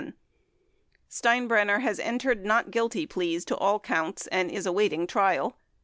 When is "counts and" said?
3.79-4.49